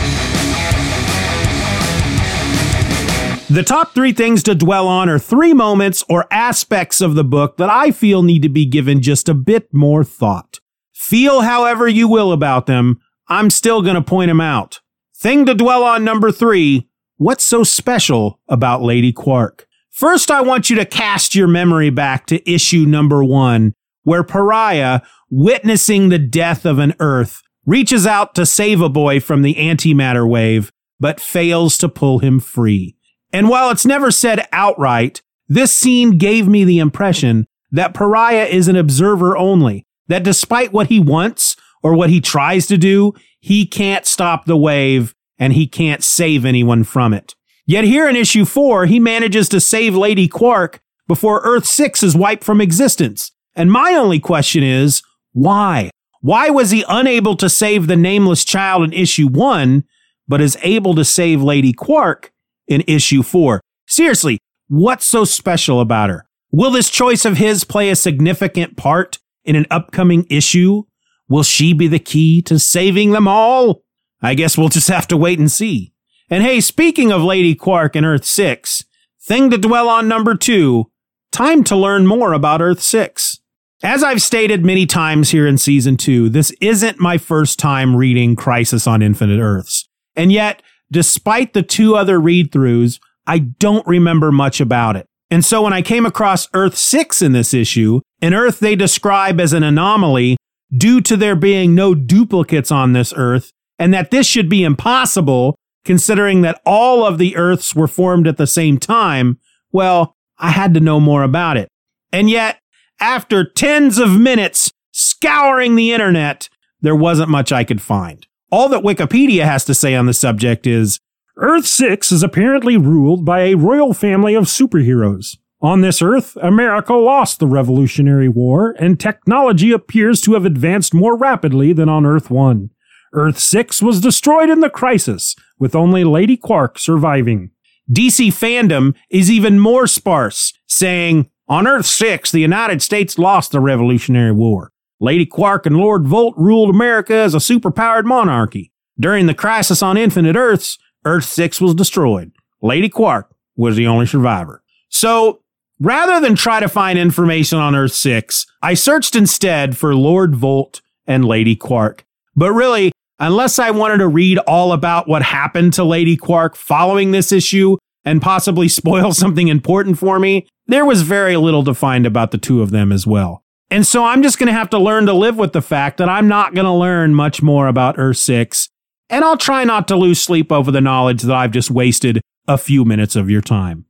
The 3.47 3.61
top 3.61 3.93
three 3.93 4.11
things 4.11 4.41
to 4.43 4.55
dwell 4.55 4.87
on 4.87 5.07
are 5.07 5.19
three 5.19 5.53
moments 5.53 6.03
or 6.09 6.25
aspects 6.31 6.99
of 6.99 7.13
the 7.13 7.23
book 7.23 7.57
that 7.57 7.69
I 7.69 7.91
feel 7.91 8.23
need 8.23 8.41
to 8.41 8.49
be 8.49 8.65
given 8.65 9.03
just 9.03 9.29
a 9.29 9.35
bit 9.35 9.71
more 9.71 10.03
thought. 10.03 10.59
Feel 10.93 11.41
however 11.41 11.87
you 11.87 12.07
will 12.07 12.31
about 12.31 12.65
them, 12.65 12.99
I'm 13.27 13.51
still 13.51 13.83
going 13.83 13.95
to 13.95 14.01
point 14.01 14.29
them 14.29 14.41
out. 14.41 14.81
Thing 15.15 15.45
to 15.45 15.53
dwell 15.53 15.83
on 15.83 16.03
number 16.03 16.31
three 16.31 16.89
what's 17.17 17.43
so 17.43 17.63
special 17.63 18.39
about 18.47 18.81
Lady 18.81 19.13
Quark? 19.13 19.67
First, 19.91 20.31
I 20.31 20.41
want 20.41 20.71
you 20.71 20.75
to 20.77 20.85
cast 20.85 21.35
your 21.35 21.47
memory 21.47 21.91
back 21.91 22.25
to 22.27 22.51
issue 22.51 22.85
number 22.87 23.23
one, 23.23 23.73
where 24.01 24.23
Pariah, 24.23 25.01
witnessing 25.29 26.09
the 26.09 26.19
death 26.19 26.65
of 26.65 26.79
an 26.79 26.95
Earth, 26.99 27.43
reaches 27.63 28.07
out 28.07 28.33
to 28.35 28.45
save 28.45 28.81
a 28.81 28.89
boy 28.89 29.19
from 29.19 29.43
the 29.43 29.53
antimatter 29.55 30.27
wave, 30.27 30.71
but 30.99 31.19
fails 31.19 31.77
to 31.77 31.87
pull 31.87 32.19
him 32.19 32.39
free. 32.39 32.94
And 33.35 33.49
while 33.49 33.69
it's 33.69 33.85
never 33.85 34.11
said 34.11 34.47
outright, 34.53 35.21
this 35.49 35.73
scene 35.73 36.17
gave 36.17 36.47
me 36.47 36.63
the 36.63 36.79
impression 36.79 37.45
that 37.69 37.93
Pariah 37.93 38.45
is 38.45 38.69
an 38.69 38.77
observer 38.77 39.35
only, 39.35 39.85
that 40.07 40.23
despite 40.23 40.71
what 40.71 40.87
he 40.87 41.01
wants 41.01 41.57
or 41.83 41.93
what 41.93 42.09
he 42.09 42.21
tries 42.21 42.65
to 42.67 42.77
do, 42.77 43.11
he 43.41 43.65
can't 43.65 44.05
stop 44.05 44.45
the 44.45 44.55
wave 44.55 45.13
and 45.37 45.51
he 45.51 45.67
can't 45.67 46.01
save 46.01 46.45
anyone 46.45 46.85
from 46.85 47.13
it. 47.13 47.35
Yet 47.65 47.83
here 47.83 48.07
in 48.07 48.15
issue 48.15 48.45
four, 48.45 48.85
he 48.85 49.01
manages 49.01 49.49
to 49.49 49.59
save 49.59 49.97
Lady 49.97 50.29
Quark 50.29 50.79
before 51.05 51.41
Earth 51.43 51.65
6 51.65 52.03
is 52.03 52.15
wiped 52.15 52.45
from 52.45 52.61
existence. 52.61 53.33
And 53.53 53.69
my 53.69 53.95
only 53.95 54.21
question 54.21 54.63
is, 54.63 55.03
why? 55.33 55.89
Why 56.21 56.49
was 56.49 56.71
he 56.71 56.85
unable 56.87 57.35
to 57.35 57.49
save 57.49 57.87
the 57.87 57.97
nameless 57.97 58.45
child 58.45 58.85
in 58.85 58.93
issue 58.93 59.27
one, 59.27 59.83
but 60.25 60.39
is 60.39 60.57
able 60.61 60.95
to 60.95 61.03
save 61.03 61.41
Lady 61.41 61.73
Quark 61.73 62.31
in 62.67 62.83
issue 62.87 63.23
four. 63.23 63.61
Seriously, 63.87 64.39
what's 64.67 65.05
so 65.05 65.25
special 65.25 65.79
about 65.79 66.09
her? 66.09 66.25
Will 66.51 66.71
this 66.71 66.89
choice 66.89 67.25
of 67.25 67.37
his 67.37 67.63
play 67.63 67.89
a 67.89 67.95
significant 67.95 68.77
part 68.77 69.19
in 69.43 69.55
an 69.55 69.65
upcoming 69.69 70.25
issue? 70.29 70.83
Will 71.27 71.43
she 71.43 71.73
be 71.73 71.87
the 71.87 71.99
key 71.99 72.41
to 72.43 72.59
saving 72.59 73.11
them 73.11 73.27
all? 73.27 73.83
I 74.21 74.35
guess 74.35 74.57
we'll 74.57 74.69
just 74.69 74.87
have 74.87 75.07
to 75.09 75.17
wait 75.17 75.39
and 75.39 75.51
see. 75.51 75.93
And 76.29 76.43
hey, 76.43 76.61
speaking 76.61 77.11
of 77.11 77.21
Lady 77.21 77.53
Quark 77.53 77.95
and 77.95 78.05
Earth 78.05 78.25
6, 78.25 78.85
thing 79.21 79.49
to 79.51 79.57
dwell 79.57 79.89
on 79.89 80.07
number 80.07 80.35
two, 80.35 80.89
time 81.31 81.63
to 81.65 81.75
learn 81.75 82.07
more 82.07 82.33
about 82.33 82.61
Earth 82.61 82.81
6. 82.81 83.39
As 83.83 84.03
I've 84.03 84.21
stated 84.21 84.65
many 84.65 84.85
times 84.85 85.29
here 85.29 85.45
in 85.45 85.57
season 85.57 85.97
two, 85.97 86.29
this 86.29 86.51
isn't 86.61 86.99
my 86.99 87.17
first 87.17 87.59
time 87.59 87.95
reading 87.95 88.35
Crisis 88.35 88.87
on 88.87 89.01
Infinite 89.01 89.39
Earths. 89.39 89.87
And 90.15 90.31
yet, 90.31 90.63
despite 90.91 91.53
the 91.53 91.63
two 91.63 91.95
other 91.95 92.19
read 92.19 92.51
throughs, 92.51 92.99
I 93.27 93.39
don't 93.39 93.85
remember 93.87 94.31
much 94.31 94.61
about 94.61 94.95
it. 94.95 95.07
And 95.31 95.43
so 95.43 95.63
when 95.63 95.73
I 95.73 95.81
came 95.81 96.05
across 96.05 96.47
Earth 96.53 96.77
6 96.77 97.21
in 97.21 97.31
this 97.31 97.53
issue, 97.53 98.01
an 98.21 98.33
Earth 98.33 98.59
they 98.59 98.75
describe 98.75 99.39
as 99.39 99.53
an 99.53 99.63
anomaly 99.63 100.37
due 100.75 101.01
to 101.01 101.17
there 101.17 101.35
being 101.35 101.73
no 101.73 101.95
duplicates 101.95 102.71
on 102.71 102.93
this 102.93 103.13
Earth, 103.15 103.51
and 103.79 103.93
that 103.93 104.11
this 104.11 104.27
should 104.27 104.49
be 104.49 104.63
impossible 104.63 105.55
considering 105.83 106.41
that 106.41 106.61
all 106.65 107.05
of 107.05 107.17
the 107.17 107.35
Earths 107.35 107.75
were 107.75 107.87
formed 107.87 108.27
at 108.27 108.37
the 108.37 108.47
same 108.47 108.77
time, 108.77 109.39
well, 109.71 110.15
I 110.37 110.49
had 110.49 110.73
to 110.73 110.79
know 110.79 110.99
more 110.99 111.23
about 111.23 111.57
it. 111.57 111.69
And 112.11 112.29
yet, 112.29 112.59
after 112.99 113.43
tens 113.43 113.97
of 113.97 114.19
minutes 114.19 114.71
scouring 114.91 115.75
the 115.75 115.91
internet, 115.91 116.49
there 116.81 116.95
wasn't 116.95 117.29
much 117.29 117.51
I 117.51 117.63
could 117.63 117.81
find. 117.81 118.25
All 118.51 118.69
that 118.69 118.83
Wikipedia 118.83 119.43
has 119.43 119.65
to 119.65 119.73
say 119.73 119.95
on 119.95 120.05
the 120.05 120.13
subject 120.13 120.67
is 120.67 120.99
Earth 121.37 121.65
6 121.65 122.11
is 122.11 122.23
apparently 122.23 122.77
ruled 122.77 123.25
by 123.25 123.41
a 123.41 123.55
royal 123.55 123.93
family 123.93 124.35
of 124.35 124.45
superheroes. 124.45 125.37
On 125.61 125.81
this 125.81 126.01
Earth, 126.01 126.37
America 126.41 126.93
lost 126.93 127.39
the 127.39 127.47
Revolutionary 127.47 128.29
War, 128.29 128.75
and 128.79 128.99
technology 128.99 129.71
appears 129.71 130.21
to 130.21 130.33
have 130.33 130.45
advanced 130.45 130.93
more 130.93 131.17
rapidly 131.17 131.73
than 131.73 131.89
on 131.89 132.05
Earth 132.05 132.29
1. 132.29 132.69
Earth 133.13 133.39
6 133.39 133.81
was 133.81 133.99
destroyed 133.99 134.49
in 134.49 134.59
the 134.59 134.69
crisis, 134.69 135.35
with 135.57 135.75
only 135.75 136.03
Lady 136.03 136.37
Quark 136.37 136.77
surviving. 136.77 137.49
DC 137.91 138.27
fandom 138.27 138.93
is 139.09 139.31
even 139.31 139.59
more 139.59 139.87
sparse, 139.87 140.53
saying, 140.67 141.29
On 141.47 141.67
Earth 141.67 141.85
6, 141.87 142.31
the 142.31 142.39
United 142.39 142.81
States 142.81 143.17
lost 143.17 143.51
the 143.51 143.59
Revolutionary 143.59 144.33
War. 144.33 144.71
Lady 144.99 145.25
Quark 145.25 145.65
and 145.65 145.77
Lord 145.77 146.07
Volt 146.07 146.35
ruled 146.37 146.69
America 146.69 147.13
as 147.13 147.33
a 147.33 147.39
superpowered 147.39 148.05
monarchy. 148.05 148.71
During 148.99 149.25
the 149.25 149.33
crisis 149.33 149.81
on 149.81 149.97
Infinite 149.97 150.35
Earths, 150.35 150.77
Earth 151.03 151.25
6 151.25 151.59
was 151.59 151.75
destroyed. 151.75 152.31
Lady 152.61 152.89
Quark 152.89 153.33
was 153.55 153.75
the 153.75 153.87
only 153.87 154.05
survivor. 154.05 154.63
So, 154.89 155.41
Rather 155.79 156.21
than 156.21 156.35
try 156.35 156.61
to 156.61 156.69
find 156.69 156.97
information 156.97 157.59
on 157.59 157.75
Earth 157.75 157.93
6, 157.93 158.45
I 158.61 158.75
searched 158.75 159.13
instead 159.13 159.75
for 159.75 159.93
Lord 159.93 160.33
Volt 160.33 160.81
and 161.05 161.25
Lady 161.25 161.55
Quark. 161.55 162.05
But 162.33 162.53
really, 162.53 162.93
unless 163.19 163.59
I 163.59 163.71
wanted 163.71 163.97
to 163.97 164.07
read 164.07 164.37
all 164.39 164.71
about 164.71 165.09
what 165.09 165.21
happened 165.21 165.73
to 165.73 165.83
Lady 165.83 166.15
Quark 166.15 166.55
following 166.55 167.11
this 167.11 167.33
issue 167.33 167.75
and 168.05 168.21
possibly 168.21 168.67
spoil 168.69 169.11
something 169.11 169.49
important 169.49 169.99
for 169.99 170.17
me, 170.17 170.47
there 170.67 170.85
was 170.85 171.01
very 171.01 171.35
little 171.35 171.63
to 171.65 171.73
find 171.73 172.05
about 172.05 172.31
the 172.31 172.37
two 172.37 172.61
of 172.61 172.71
them 172.71 172.93
as 172.93 173.05
well. 173.05 173.43
And 173.71 173.85
so 173.85 174.03
I'm 174.03 174.21
just 174.21 174.37
going 174.37 174.47
to 174.47 174.53
have 174.53 174.69
to 174.71 174.77
learn 174.77 175.05
to 175.07 175.13
live 175.13 175.37
with 175.37 175.53
the 175.53 175.61
fact 175.61 175.97
that 175.97 176.09
I'm 176.09 176.27
not 176.27 176.53
going 176.53 176.65
to 176.65 176.71
learn 176.71 177.15
much 177.15 177.41
more 177.41 177.67
about 177.67 177.95
Earth 177.97 178.17
6, 178.17 178.69
and 179.09 179.25
I'll 179.25 179.37
try 179.37 179.63
not 179.63 179.87
to 179.87 179.95
lose 179.95 180.19
sleep 180.19 180.51
over 180.51 180.71
the 180.71 180.81
knowledge 180.81 181.23
that 181.23 181.35
I've 181.35 181.51
just 181.51 181.71
wasted 181.71 182.21
a 182.47 182.57
few 182.57 182.85
minutes 182.85 183.15
of 183.15 183.29
your 183.29 183.41
time. 183.41 183.85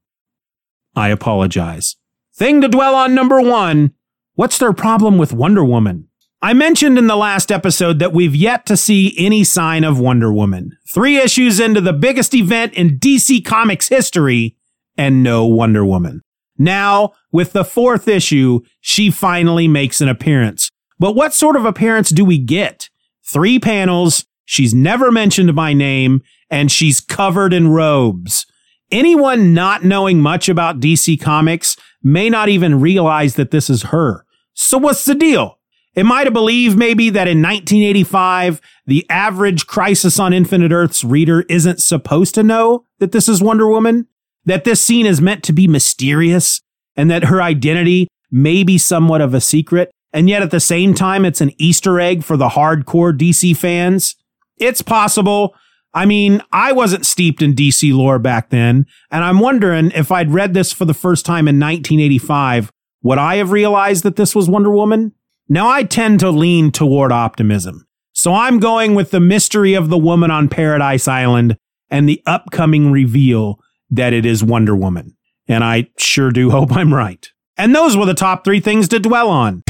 I 0.95 1.09
apologize. 1.09 1.97
Thing 2.33 2.61
to 2.61 2.67
dwell 2.67 2.95
on 2.95 3.13
number 3.13 3.41
one 3.41 3.93
what's 4.35 4.57
their 4.57 4.73
problem 4.73 5.17
with 5.17 5.33
Wonder 5.33 5.63
Woman? 5.63 6.09
I 6.41 6.53
mentioned 6.53 6.97
in 6.97 7.07
the 7.07 7.15
last 7.15 7.51
episode 7.51 7.99
that 7.99 8.13
we've 8.13 8.35
yet 8.35 8.65
to 8.67 8.77
see 8.77 9.15
any 9.17 9.43
sign 9.43 9.83
of 9.83 9.99
Wonder 9.99 10.31
Woman. 10.31 10.77
Three 10.93 11.17
issues 11.17 11.59
into 11.59 11.81
the 11.81 11.93
biggest 11.93 12.33
event 12.33 12.73
in 12.73 12.99
DC 12.99 13.43
Comics 13.45 13.87
history, 13.87 14.57
and 14.97 15.23
no 15.23 15.45
Wonder 15.45 15.83
Woman. 15.85 16.21
Now, 16.57 17.13
with 17.31 17.53
the 17.53 17.65
fourth 17.65 18.07
issue, 18.07 18.61
she 18.79 19.11
finally 19.11 19.67
makes 19.67 20.01
an 20.01 20.07
appearance. 20.07 20.71
But 20.99 21.15
what 21.15 21.33
sort 21.33 21.55
of 21.55 21.65
appearance 21.65 22.09
do 22.09 22.23
we 22.23 22.37
get? 22.37 22.89
Three 23.23 23.59
panels, 23.59 24.25
she's 24.45 24.73
never 24.73 25.11
mentioned 25.11 25.55
by 25.55 25.73
name, 25.73 26.21
and 26.49 26.71
she's 26.71 26.99
covered 26.99 27.53
in 27.53 27.69
robes. 27.69 28.45
Anyone 28.91 29.53
not 29.53 29.83
knowing 29.83 30.21
much 30.21 30.47
about 30.47 30.79
DC 30.79 31.19
Comics 31.19 31.75
may 32.03 32.29
not 32.29 32.49
even 32.49 32.79
realize 32.79 33.35
that 33.35 33.51
this 33.51 33.69
is 33.69 33.83
her. 33.83 34.25
So 34.53 34.77
what's 34.77 35.05
the 35.05 35.15
deal? 35.15 35.59
Am 35.97 36.11
I 36.11 36.23
to 36.23 36.31
believe 36.31 36.75
maybe 36.77 37.09
that 37.09 37.27
in 37.27 37.41
1985, 37.41 38.61
the 38.85 39.05
average 39.09 39.65
Crisis 39.65 40.19
on 40.19 40.33
Infinite 40.33 40.71
Earths 40.71 41.03
reader 41.03 41.45
isn't 41.49 41.81
supposed 41.81 42.35
to 42.35 42.43
know 42.43 42.85
that 42.99 43.11
this 43.11 43.27
is 43.27 43.41
Wonder 43.41 43.67
Woman? 43.67 44.07
That 44.45 44.63
this 44.63 44.81
scene 44.81 45.05
is 45.05 45.21
meant 45.21 45.43
to 45.43 45.53
be 45.53 45.67
mysterious 45.67 46.61
and 46.95 47.09
that 47.11 47.25
her 47.25 47.41
identity 47.41 48.07
may 48.31 48.63
be 48.63 48.77
somewhat 48.77 49.21
of 49.21 49.33
a 49.33 49.41
secret, 49.41 49.91
and 50.13 50.29
yet 50.29 50.41
at 50.41 50.51
the 50.51 50.59
same 50.59 50.93
time, 50.93 51.25
it's 51.25 51.41
an 51.41 51.51
Easter 51.57 51.99
egg 51.99 52.23
for 52.23 52.37
the 52.37 52.49
hardcore 52.49 53.15
DC 53.15 53.55
fans? 53.55 54.15
It's 54.57 54.81
possible. 54.81 55.55
I 55.93 56.05
mean, 56.05 56.41
I 56.51 56.71
wasn't 56.71 57.05
steeped 57.05 57.41
in 57.41 57.53
DC 57.53 57.93
lore 57.93 58.19
back 58.19 58.49
then, 58.49 58.85
and 59.11 59.23
I'm 59.23 59.39
wondering 59.39 59.91
if 59.91 60.11
I'd 60.11 60.31
read 60.31 60.53
this 60.53 60.71
for 60.71 60.85
the 60.85 60.93
first 60.93 61.25
time 61.25 61.47
in 61.47 61.59
1985, 61.59 62.71
would 63.03 63.17
I 63.17 63.35
have 63.37 63.51
realized 63.51 64.03
that 64.03 64.15
this 64.15 64.35
was 64.35 64.49
Wonder 64.49 64.71
Woman? 64.71 65.13
Now, 65.47 65.69
I 65.69 65.83
tend 65.83 66.19
to 66.21 66.31
lean 66.31 66.71
toward 66.71 67.11
optimism. 67.11 67.85
So 68.13 68.33
I'm 68.33 68.59
going 68.59 68.95
with 68.95 69.11
the 69.11 69.19
mystery 69.19 69.73
of 69.73 69.89
the 69.89 69.97
woman 69.97 70.31
on 70.31 70.49
Paradise 70.49 71.07
Island 71.07 71.57
and 71.89 72.09
the 72.09 72.21
upcoming 72.25 72.91
reveal 72.91 73.59
that 73.89 74.13
it 74.13 74.25
is 74.25 74.43
Wonder 74.43 74.75
Woman. 74.75 75.15
And 75.47 75.63
I 75.63 75.87
sure 75.97 76.31
do 76.31 76.51
hope 76.51 76.71
I'm 76.71 76.93
right. 76.93 77.29
And 77.57 77.73
those 77.73 77.95
were 77.95 78.05
the 78.05 78.13
top 78.13 78.43
three 78.43 78.59
things 78.59 78.87
to 78.89 78.99
dwell 78.99 79.29
on. 79.29 79.63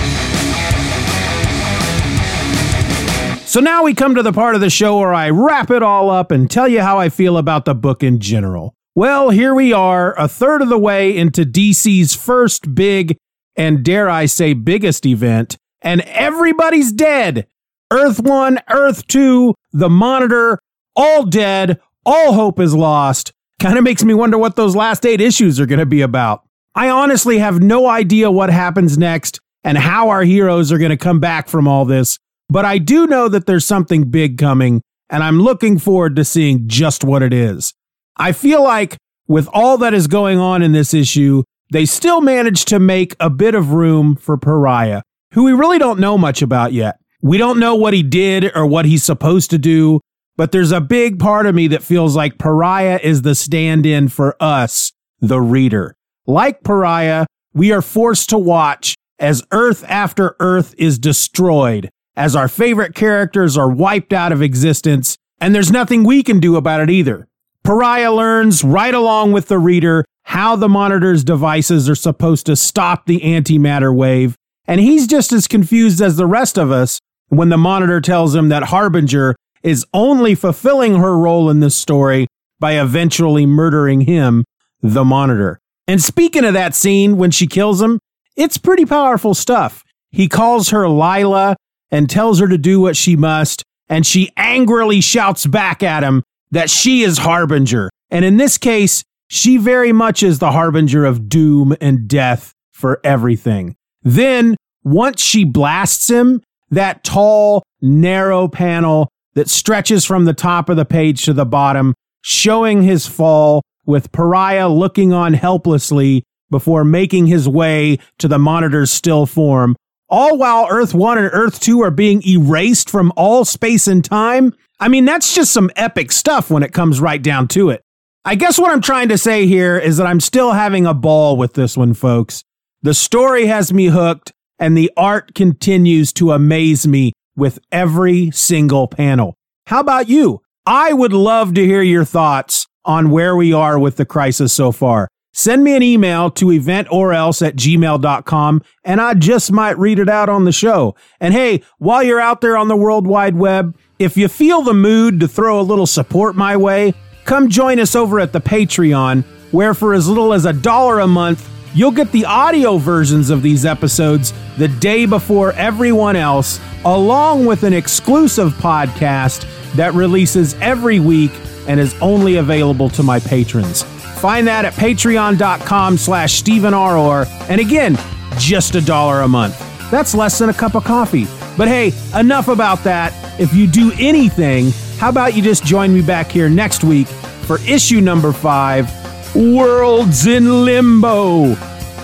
So 3.46 3.62
now 3.62 3.84
we 3.84 3.94
come 3.94 4.16
to 4.16 4.24
the 4.24 4.34
part 4.34 4.56
of 4.56 4.62
the 4.62 4.70
show 4.70 4.98
where 4.98 5.14
I 5.14 5.30
wrap 5.30 5.72
it 5.72 5.84
all 5.84 6.10
up 6.10 6.32
and 6.32 6.52
tell 6.52 6.68
you 6.68 6.82
how 6.82 7.00
I 7.00 7.10
feel 7.10 7.38
about 7.38 7.64
the 7.66 7.76
book 7.76 8.04
in 8.04 8.20
general. 8.20 8.76
Well, 8.96 9.30
here 9.30 9.54
we 9.54 9.72
are, 9.72 10.18
a 10.20 10.28
third 10.28 10.62
of 10.62 10.70
the 10.70 10.80
way 10.80 11.16
into 11.16 11.46
DC's 11.46 12.16
first 12.16 12.74
big, 12.74 13.18
and 13.56 13.84
dare 13.84 14.10
I 14.10 14.26
say, 14.26 14.54
biggest 14.54 15.06
event, 15.06 15.58
and 15.82 16.02
everybody's 16.02 16.92
dead. 16.92 17.48
Earth 17.92 18.20
1, 18.20 18.60
Earth 18.70 19.06
2, 19.08 19.54
the 19.72 19.90
Monitor, 19.90 20.60
all 20.96 21.26
dead, 21.26 21.80
all 22.06 22.34
hope 22.34 22.60
is 22.60 22.74
lost. 22.74 23.32
Kind 23.60 23.78
of 23.78 23.84
makes 23.84 24.04
me 24.04 24.14
wonder 24.14 24.38
what 24.38 24.56
those 24.56 24.76
last 24.76 25.06
eight 25.06 25.22
issues 25.22 25.60
are 25.60 25.66
going 25.66 25.80
to 25.80 25.86
be 25.86 26.02
about. 26.02 26.44
I 26.76 26.90
honestly 26.90 27.38
have 27.38 27.62
no 27.62 27.88
idea 27.88 28.30
what 28.30 28.50
happens 28.50 28.98
next 28.98 29.40
and 29.64 29.78
how 29.78 30.10
our 30.10 30.24
heroes 30.24 30.72
are 30.72 30.78
going 30.78 30.92
to 30.92 30.98
come 30.98 31.20
back 31.20 31.48
from 31.48 31.68
all 31.68 31.86
this, 31.86 32.20
but 32.50 32.66
I 32.66 32.78
do 32.78 33.08
know 33.08 33.28
that 33.30 33.46
there's 33.46 33.66
something 33.66 34.12
big 34.12 34.38
coming, 34.38 34.82
and 35.10 35.24
I'm 35.24 35.40
looking 35.40 35.80
forward 35.80 36.16
to 36.18 36.26
seeing 36.26 36.68
just 36.68 37.04
what 37.04 37.24
it 37.24 37.34
is. 37.34 37.74
I 38.18 38.34
feel 38.34 38.64
like 38.64 38.98
with 39.28 39.48
all 39.54 39.78
that 39.80 39.94
is 39.94 40.08
going 40.08 40.38
on 40.38 40.62
in 40.62 40.72
this 40.72 40.94
issue, 40.94 41.44
they 41.72 41.86
still 41.86 42.22
managed 42.22 42.68
to 42.68 42.80
make 42.80 43.16
a 43.20 43.30
bit 43.30 43.56
of 43.56 43.72
room 43.72 44.16
for 44.16 44.38
Pariah, 44.38 45.02
who 45.34 45.44
we 45.44 45.54
really 45.54 45.80
don't 45.80 46.00
know 46.00 46.18
much 46.18 46.42
about 46.42 46.74
yet. 46.74 46.98
We 47.22 47.38
don't 47.38 47.60
know 47.60 47.76
what 47.76 47.94
he 47.94 48.04
did 48.04 48.52
or 48.56 48.68
what 48.68 48.86
he's 48.86 49.04
supposed 49.04 49.50
to 49.50 49.58
do. 49.58 50.00
But 50.38 50.52
there's 50.52 50.72
a 50.72 50.82
big 50.82 51.20
part 51.20 51.46
of 51.46 51.56
me 51.56 51.68
that 51.68 51.84
feels 51.84 52.16
like 52.16 52.38
Pariah 52.38 53.00
is 53.02 53.22
the 53.22 53.36
stand 53.36 53.86
in 53.86 54.10
for 54.10 54.36
us, 54.40 54.92
the 55.20 55.40
reader. 55.40 55.96
Like 56.28 56.64
Pariah, 56.64 57.26
we 57.54 57.72
are 57.72 57.82
forced 57.82 58.30
to 58.30 58.38
watch 58.38 58.96
as 59.18 59.44
Earth 59.52 59.86
after 59.88 60.36
Earth 60.40 60.76
is 60.78 61.00
destroyed, 61.00 61.90
as 62.18 62.36
our 62.36 62.50
favorite 62.50 62.96
characters 62.96 63.58
are 63.58 63.70
wiped 63.70 64.12
out 64.12 64.32
of 64.34 64.42
existence, 64.42 65.18
and 65.40 65.56
there's 65.56 65.72
nothing 65.72 66.04
we 66.04 66.22
can 66.22 66.40
do 66.40 66.58
about 66.58 66.82
it 66.82 66.90
either. 66.90 67.28
Pariah 67.64 68.12
learns 68.12 68.64
right 68.64 68.94
along 68.94 69.32
with 69.32 69.48
the 69.48 69.58
reader 69.58 70.06
how 70.24 70.56
the 70.56 70.70
monitor's 70.70 71.24
devices 71.24 71.90
are 71.90 71.96
supposed 71.96 72.46
to 72.48 72.56
stop 72.56 73.06
the 73.06 73.22
antimatter 73.22 73.96
wave, 73.96 74.36
and 74.68 74.82
he's 74.82 75.08
just 75.08 75.32
as 75.32 75.48
confused 75.48 76.02
as 76.02 76.18
the 76.18 76.26
rest 76.26 76.58
of 76.58 76.72
us 76.72 77.00
when 77.30 77.50
the 77.50 77.58
monitor 77.58 78.02
tells 78.02 78.36
him 78.36 78.50
that 78.50 78.64
Harbinger 78.64 79.36
is 79.66 79.84
only 79.96 80.36
fulfilling 80.36 80.96
her 80.96 81.18
role 81.18 81.50
in 81.50 81.60
this 81.60 81.76
story 81.76 82.28
by 82.60 82.80
eventually 82.80 83.48
murdering 83.48 84.02
him, 84.02 84.46
the 84.82 85.04
monitor. 85.04 85.60
And 85.88 86.02
speaking 86.02 86.46
of 86.46 86.54
that 86.54 86.76
scene 86.76 87.18
when 87.18 87.32
she 87.32 87.48
kills 87.48 87.82
him, 87.82 88.00
it's 88.38 88.60
pretty 88.60 88.86
powerful 88.86 89.34
stuff. 89.34 89.84
He 90.12 90.28
calls 90.28 90.70
her 90.70 90.88
Lila 90.88 91.56
and 91.90 92.08
tells 92.08 92.40
her 92.40 92.48
to 92.48 92.60
do 92.60 92.80
what 92.80 92.96
she 92.96 93.16
must, 93.16 93.64
and 93.90 94.06
she 94.06 94.32
angrily 94.38 95.02
shouts 95.02 95.48
back 95.48 95.82
at 95.82 96.04
him 96.04 96.22
that 96.52 96.70
she 96.70 97.02
is 97.02 97.18
Harbinger. 97.18 97.90
And 98.12 98.24
in 98.24 98.38
this 98.38 98.60
case, 98.60 99.04
she 99.28 99.58
very 99.58 99.92
much 99.92 100.22
is 100.22 100.38
the 100.38 100.52
harbinger 100.52 101.06
of 101.06 101.28
doom 101.28 101.76
and 101.82 102.08
death 102.08 102.54
for 102.72 103.02
everything. 103.04 103.76
Then, 104.04 104.56
once 104.84 105.24
she 105.24 105.44
blasts 105.44 106.08
him, 106.08 106.44
that 106.70 107.04
tall, 107.04 107.64
narrow 107.82 108.48
panel 108.48 109.10
that 109.36 109.50
stretches 109.50 110.06
from 110.06 110.26
the 110.26 110.34
top 110.34 110.70
of 110.70 110.78
the 110.78 110.86
page 110.86 111.24
to 111.26 111.34
the 111.34 111.46
bottom, 111.46 111.94
showing 112.22 112.82
his 112.82 113.06
fall 113.06 113.62
with 113.86 114.12
Pariah 114.12 114.70
looking 114.70 115.14
on 115.14 115.34
helplessly 115.34 116.24
before 116.50 116.84
making 116.84 117.28
his 117.28 117.48
way 117.48 118.00
to 118.20 118.28
the 118.28 118.40
monitor's 118.40 118.92
still 118.92 119.26
form, 119.26 119.76
all 120.10 120.38
while 120.38 120.68
Earth 120.70 120.94
1 120.94 121.18
and 121.18 121.30
Earth 121.34 121.60
2 121.60 121.82
are 121.82 121.92
being 121.92 122.26
erased 122.28 122.90
from 122.90 123.12
all 123.16 123.46
space 123.46 123.88
and 123.88 124.04
time. 124.04 124.54
I 124.80 124.88
mean, 124.88 125.06
that's 125.06 125.34
just 125.34 125.52
some 125.52 125.72
epic 125.76 126.12
stuff 126.12 126.50
when 126.50 126.64
it 126.64 126.74
comes 126.74 127.00
right 127.00 127.22
down 127.22 127.48
to 127.50 127.70
it. 127.70 127.82
I 128.24 128.36
guess 128.36 128.58
what 128.58 128.72
I'm 128.72 128.82
trying 128.82 129.10
to 129.10 129.18
say 129.18 129.46
here 129.46 129.78
is 129.78 129.98
that 129.98 130.08
I'm 130.08 130.20
still 130.20 130.54
having 130.54 130.86
a 130.86 130.94
ball 130.94 131.38
with 131.38 131.54
this 131.54 131.78
one, 131.78 131.94
folks. 131.94 132.44
The 132.82 132.94
story 132.94 133.48
has 133.48 133.74
me 133.74 133.86
hooked, 133.86 134.32
and 134.60 134.78
the 134.78 134.92
art 134.96 135.36
continues 135.36 136.14
to 136.14 136.32
amaze 136.32 136.88
me 136.88 137.14
with 137.36 137.60
every 137.72 138.32
single 138.32 138.88
panel. 138.88 139.36
How 139.68 139.80
about 139.80 140.10
you? 140.10 140.42
I 140.66 140.94
would 140.94 141.14
love 141.14 141.54
to 141.56 141.66
hear 141.66 141.82
your 141.82 142.06
thoughts 142.06 142.68
on 142.86 143.10
where 143.10 143.36
we 143.36 143.54
are 143.54 143.78
with 143.78 143.98
the 143.98 144.06
crisis 144.06 144.54
so 144.54 144.72
far. 144.72 145.08
Send 145.34 145.66
me 145.66 145.76
an 145.76 145.84
email 145.84 146.30
to 146.32 146.46
eventorelse 146.46 147.46
at 147.46 147.58
gmail.com 147.58 148.62
and 148.86 149.02
I 149.02 149.14
just 149.16 149.52
might 149.52 149.78
read 149.78 150.00
it 150.00 150.08
out 150.08 150.30
on 150.30 150.46
the 150.46 150.54
show. 150.54 150.96
And 151.20 151.34
hey, 151.34 151.62
while 151.78 152.02
you're 152.02 152.22
out 152.22 152.40
there 152.40 152.56
on 152.56 152.70
the 152.70 152.76
World 152.76 153.06
Wide 153.06 153.36
Web, 153.36 153.78
if 154.00 154.16
you 154.16 154.30
feel 154.30 154.62
the 154.62 154.74
mood 154.74 155.20
to 155.20 155.28
throw 155.28 155.60
a 155.60 155.62
little 155.62 155.88
support 155.88 156.36
my 156.36 156.56
way, 156.56 156.94
come 157.26 157.50
join 157.50 157.80
us 157.80 157.96
over 157.96 158.20
at 158.20 158.32
the 158.32 158.40
Patreon, 158.40 159.26
where 159.52 159.74
for 159.74 159.94
as 159.94 160.08
little 160.08 160.32
as 160.32 160.46
a 160.46 160.54
dollar 160.54 161.00
a 161.00 161.08
month, 161.08 161.50
You'll 161.76 161.92
get 161.92 162.14
the 162.14 162.24
audio 162.24 162.78
versions 162.78 163.30
of 163.30 163.42
these 163.42 163.66
episodes 163.66 164.34
the 164.58 164.70
day 164.70 165.06
before 165.06 165.52
everyone 165.54 166.16
else, 166.16 166.62
along 166.86 167.46
with 167.46 167.64
an 167.64 167.74
exclusive 167.74 168.54
podcast 168.54 169.46
that 169.74 169.94
releases 169.94 170.54
every 170.62 171.02
week 171.02 171.32
and 171.68 171.78
is 171.78 171.94
only 172.02 172.38
available 172.38 172.90
to 172.92 173.04
my 173.04 173.20
patrons. 173.20 173.84
Find 174.22 174.48
that 174.48 174.64
at 174.64 174.72
patreon.com 174.74 175.98
slash 175.98 176.36
Stephen 176.36 176.74
R. 176.74 177.28
And 177.50 177.60
again, 177.60 177.98
just 178.38 178.76
a 178.76 178.82
dollar 178.82 179.22
a 179.22 179.28
month. 179.28 179.60
That's 179.92 180.16
less 180.16 180.40
than 180.40 180.50
a 180.50 180.54
cup 180.54 180.76
of 180.76 180.86
coffee. 180.86 181.28
But 181.58 181.68
hey, 181.68 181.92
enough 182.18 182.48
about 182.48 182.86
that. 182.86 183.14
If 183.38 183.54
you 183.54 183.68
do 183.68 183.92
anything, 184.00 184.72
how 184.98 185.10
about 185.10 185.36
you 185.36 185.42
just 185.42 185.66
join 185.66 185.94
me 185.94 186.02
back 186.02 186.32
here 186.32 186.48
next 186.48 186.86
week 186.86 187.08
for 187.08 187.60
issue 187.68 188.00
number 188.00 188.32
five 188.32 188.90
Worlds 189.36 190.28
in 190.28 190.64
Limbo. 190.64 191.56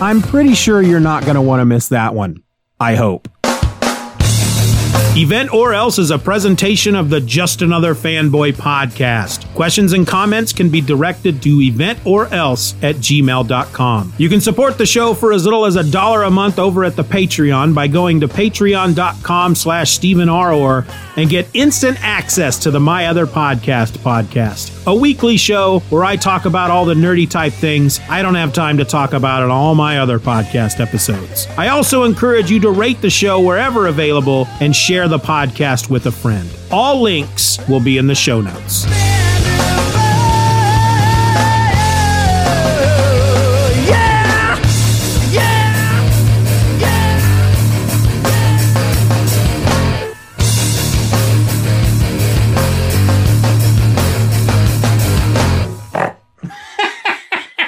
I'm 0.01 0.21
pretty 0.21 0.53
sure 0.53 0.81
you're 0.81 0.99
not 0.99 1.23
going 1.23 1.35
to 1.35 1.41
want 1.41 1.61
to 1.61 1.65
miss 1.65 1.87
that 1.89 2.13
one. 2.13 2.43
I 2.79 2.95
hope. 2.95 3.29
Event 5.17 5.53
or 5.53 5.73
Else 5.73 5.99
is 5.99 6.09
a 6.09 6.17
presentation 6.17 6.95
of 6.95 7.09
the 7.09 7.19
Just 7.19 7.61
Another 7.61 7.93
Fanboy 7.93 8.53
podcast. 8.53 9.53
Questions 9.53 9.91
and 9.91 10.07
comments 10.07 10.53
can 10.53 10.69
be 10.69 10.79
directed 10.79 11.41
to 11.41 11.61
event 11.61 11.99
or 12.05 12.33
else 12.33 12.75
at 12.81 12.95
gmail.com. 12.95 14.13
You 14.17 14.29
can 14.29 14.39
support 14.39 14.77
the 14.77 14.85
show 14.85 15.13
for 15.13 15.33
as 15.33 15.43
little 15.43 15.65
as 15.65 15.75
a 15.75 15.83
dollar 15.83 16.23
a 16.23 16.31
month 16.31 16.59
over 16.59 16.85
at 16.85 16.95
the 16.95 17.03
Patreon 17.03 17.75
by 17.75 17.89
going 17.89 18.21
to 18.21 18.29
patreon.com 18.29 19.53
slash 19.53 19.91
Stephen 19.91 20.29
Aror 20.29 20.85
and 21.17 21.29
get 21.29 21.49
instant 21.53 22.01
access 22.01 22.57
to 22.59 22.71
the 22.71 22.79
My 22.79 23.07
Other 23.07 23.27
Podcast 23.27 23.97
podcast, 23.97 24.87
a 24.87 24.95
weekly 24.95 25.35
show 25.35 25.79
where 25.89 26.05
I 26.05 26.15
talk 26.15 26.45
about 26.45 26.71
all 26.71 26.85
the 26.85 26.93
nerdy 26.93 27.29
type 27.29 27.51
things 27.51 27.99
I 28.09 28.21
don't 28.21 28.35
have 28.35 28.53
time 28.53 28.77
to 28.77 28.85
talk 28.85 29.11
about 29.11 29.43
in 29.43 29.49
all 29.51 29.75
my 29.75 29.99
other 29.99 30.19
podcast 30.19 30.79
episodes. 30.79 31.47
I 31.57 31.67
also 31.67 32.05
encourage 32.05 32.49
you 32.49 32.61
to 32.61 32.71
rate 32.71 33.01
the 33.01 33.09
show 33.09 33.41
wherever 33.41 33.87
available 33.87 34.47
and 34.61 34.73
share 34.73 35.00
the 35.07 35.17
podcast 35.17 35.89
with 35.89 36.05
a 36.05 36.11
friend. 36.11 36.49
All 36.71 37.01
links 37.01 37.57
will 37.67 37.79
be 37.79 37.97
in 37.97 38.07
the 38.07 38.15
show 38.15 38.41
notes. 38.41 38.85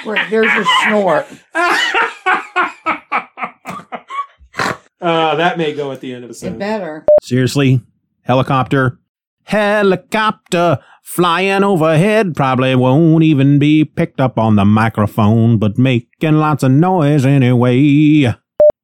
Where 0.03 0.29
there's 0.29 0.53
your 0.53 0.65
snort. 0.83 1.27
Uh, 5.03 5.36
that 5.36 5.57
may 5.57 5.74
go 5.74 5.91
at 5.91 6.00
the 6.00 6.13
end 6.13 6.24
of 6.24 6.29
the 6.29 6.33
It 6.33 6.38
sentence. 6.39 6.60
better. 6.60 7.05
Seriously? 7.22 7.81
Helicopter? 8.22 9.00
Helicopter 9.45 10.79
flying 11.03 11.63
overhead 11.63 12.33
probably 12.36 12.74
won't 12.75 13.24
even 13.24 13.60
be 13.60 13.83
picked 13.83 14.22
up 14.22 14.39
on 14.39 14.55
the 14.55 14.63
microphone, 14.63 15.57
but 15.57 15.77
making 15.77 16.36
lots 16.38 16.63
of 16.63 16.72
noise 16.72 17.25
anyway. 17.25 18.33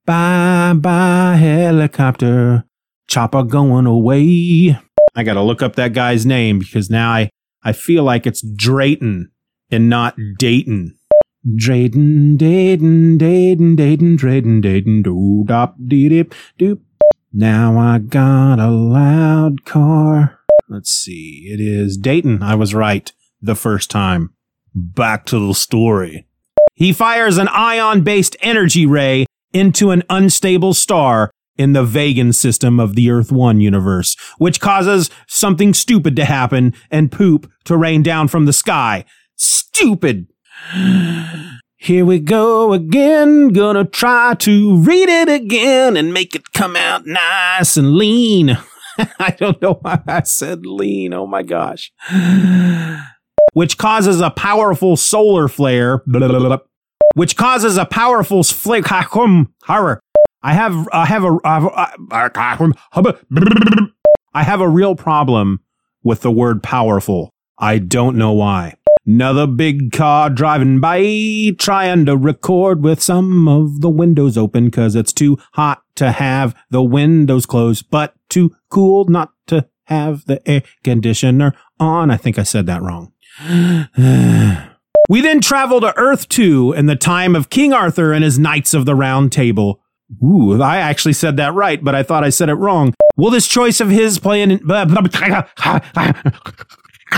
Bye 0.05 0.73
bye 0.75 1.35
helicopter, 1.39 2.65
chopper 3.07 3.43
going 3.43 3.85
away. 3.85 4.77
I 5.15 5.23
gotta 5.23 5.41
look 5.41 5.61
up 5.61 5.75
that 5.77 5.93
guy's 5.93 6.25
name 6.25 6.59
because 6.59 6.89
now 6.89 7.11
I, 7.11 7.29
I 7.63 7.71
feel 7.71 8.03
like 8.03 8.27
it's 8.27 8.41
Drayton 8.41 9.31
and 9.71 9.89
not 9.89 10.15
Dayton. 10.37 10.97
Drayton, 11.55 12.35
Dayton, 12.35 13.17
Dayton, 13.17 13.75
Dayton, 13.75 14.15
Drayton, 14.17 14.59
Dayton, 14.59 15.01
doo 15.01 15.45
dop 15.47 15.75
dee 15.87 16.09
dip 16.09 16.33
doop. 16.59 16.81
Now 17.31 17.77
I 17.77 17.99
got 17.99 18.59
a 18.59 18.67
loud 18.67 19.63
car. 19.63 20.39
Let's 20.67 20.91
see. 20.91 21.49
It 21.51 21.61
is 21.61 21.97
Dayton. 21.97 22.43
I 22.43 22.55
was 22.55 22.75
right 22.75 23.11
the 23.41 23.55
first 23.55 23.89
time. 23.89 24.33
Back 24.75 25.25
to 25.27 25.47
the 25.47 25.53
story. 25.53 26.27
He 26.75 26.91
fires 26.91 27.37
an 27.37 27.47
ion 27.47 28.01
based 28.01 28.35
energy 28.41 28.85
ray 28.85 29.25
into 29.53 29.91
an 29.91 30.03
unstable 30.09 30.73
star 30.73 31.31
in 31.57 31.73
the 31.73 31.83
Vegan 31.83 32.33
system 32.33 32.79
of 32.79 32.95
the 32.95 33.09
Earth 33.09 33.31
1 33.31 33.61
universe, 33.61 34.15
which 34.37 34.61
causes 34.61 35.09
something 35.27 35.73
stupid 35.73 36.15
to 36.15 36.25
happen 36.25 36.73
and 36.91 37.11
poop 37.11 37.51
to 37.65 37.77
rain 37.77 38.03
down 38.03 38.27
from 38.27 38.45
the 38.45 38.53
sky. 38.53 39.05
Stupid! 39.35 40.27
Here 41.81 42.03
we 42.03 42.19
go 42.19 42.73
again. 42.73 43.49
Gonna 43.49 43.85
try 43.85 44.35
to 44.39 44.77
read 44.77 45.07
it 45.07 45.29
again 45.29 45.95
and 45.95 46.13
make 46.13 46.35
it 46.35 46.51
come 46.51 46.75
out 46.75 47.05
nice 47.05 47.77
and 47.77 47.95
lean. 47.95 48.57
I 49.19 49.31
don't 49.31 49.61
know 49.61 49.79
why 49.81 50.01
I 50.05 50.23
said 50.23 50.65
lean. 50.65 51.13
Oh 51.13 51.25
my 51.25 51.41
gosh. 51.41 51.91
Which 53.53 53.77
causes 53.77 54.19
a 54.19 54.29
powerful 54.29 54.97
solar 54.97 55.47
flare. 55.47 56.03
Blah, 56.05 56.27
blah, 56.27 56.39
blah. 56.39 56.57
Which 57.15 57.37
causes 57.37 57.77
a 57.77 57.85
powerful 57.85 58.43
flare. 58.43 58.81
Horror. 59.63 60.01
I 60.41 60.53
have, 60.53 60.87
I 60.93 61.05
have 61.05 61.23
a, 61.23 61.37
I 64.33 64.43
have 64.43 64.61
a 64.61 64.69
real 64.69 64.95
problem 64.95 65.59
with 66.03 66.21
the 66.21 66.31
word 66.31 66.63
powerful. 66.63 67.33
I 67.59 67.77
don't 67.77 68.15
know 68.15 68.31
why. 68.31 68.75
Another 69.05 69.47
big 69.47 69.91
car 69.91 70.29
driving 70.29 70.79
by, 70.79 71.51
trying 71.57 72.05
to 72.05 72.15
record 72.15 72.83
with 72.83 73.01
some 73.01 73.47
of 73.47 73.81
the 73.81 73.89
windows 73.89 74.37
open 74.37 74.65
because 74.65 74.95
it's 74.95 75.11
too 75.11 75.37
hot 75.53 75.83
to 75.95 76.11
have 76.11 76.55
the 76.69 76.83
windows 76.83 77.45
closed, 77.45 77.89
but 77.89 78.13
too 78.29 78.55
cool 78.69 79.05
not 79.05 79.33
to 79.47 79.67
have 79.85 80.25
the 80.25 80.47
air 80.49 80.63
conditioner 80.83 81.53
on. 81.79 82.11
I 82.11 82.17
think 82.17 82.39
I 82.39 82.43
said 82.43 82.65
that 82.67 82.81
wrong. 82.81 83.11
we 85.09 85.21
then 85.21 85.41
travel 85.41 85.81
to 85.81 85.97
Earth 85.97 86.29
2 86.29 86.73
in 86.73 86.85
the 86.85 86.95
time 86.95 87.35
of 87.35 87.49
King 87.49 87.73
Arthur 87.73 88.13
and 88.13 88.23
his 88.23 88.39
Knights 88.39 88.73
of 88.73 88.85
the 88.85 88.95
Round 88.95 89.31
Table. 89.31 89.81
Ooh, 90.23 90.61
I 90.61 90.77
actually 90.77 91.13
said 91.13 91.35
that 91.37 91.53
right, 91.53 91.83
but 91.83 91.93
I 91.95 92.03
thought 92.03 92.23
I 92.23 92.29
said 92.29 92.49
it 92.49 92.55
wrong. 92.55 92.93
Will 93.17 93.31
this 93.31 93.47
choice 93.47 93.81
of 93.81 93.89
his 93.89 94.17
play 94.17 94.41
an 94.41 94.59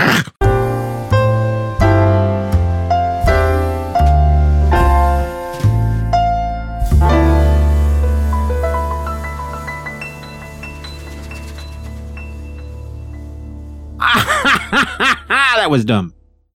that 15.62 15.66
was 15.68 15.84
dumb. 15.84 16.14